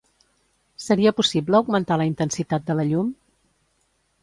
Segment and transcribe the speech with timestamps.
[0.85, 3.15] Seria possible augmentar la intensitat de la llum?